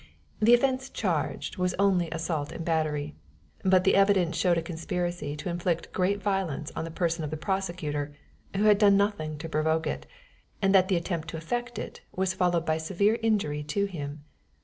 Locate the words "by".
12.65-12.79